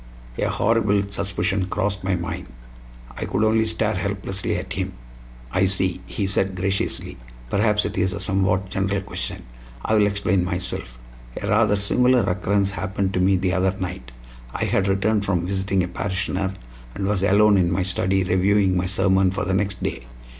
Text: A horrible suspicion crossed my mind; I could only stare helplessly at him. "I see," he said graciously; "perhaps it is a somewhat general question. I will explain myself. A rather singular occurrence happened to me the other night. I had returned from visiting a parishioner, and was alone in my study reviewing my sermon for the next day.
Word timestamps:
A 0.39 0.49
horrible 0.49 1.03
suspicion 1.11 1.65
crossed 1.65 2.03
my 2.03 2.15
mind; 2.15 2.47
I 3.15 3.25
could 3.25 3.43
only 3.43 3.67
stare 3.67 3.93
helplessly 3.93 4.55
at 4.55 4.73
him. 4.73 4.93
"I 5.51 5.67
see," 5.67 6.01
he 6.07 6.25
said 6.25 6.55
graciously; 6.55 7.19
"perhaps 7.51 7.85
it 7.85 7.95
is 7.99 8.11
a 8.11 8.19
somewhat 8.19 8.71
general 8.71 9.01
question. 9.01 9.43
I 9.85 9.93
will 9.93 10.07
explain 10.07 10.43
myself. 10.43 10.97
A 11.39 11.47
rather 11.47 11.75
singular 11.75 12.21
occurrence 12.23 12.71
happened 12.71 13.13
to 13.13 13.19
me 13.19 13.35
the 13.37 13.53
other 13.53 13.75
night. 13.79 14.11
I 14.55 14.63
had 14.65 14.87
returned 14.87 15.23
from 15.23 15.45
visiting 15.45 15.83
a 15.83 15.87
parishioner, 15.87 16.55
and 16.95 17.05
was 17.05 17.21
alone 17.21 17.59
in 17.59 17.71
my 17.71 17.83
study 17.83 18.23
reviewing 18.23 18.75
my 18.75 18.87
sermon 18.87 19.29
for 19.29 19.45
the 19.45 19.53
next 19.53 19.83
day. 19.83 20.07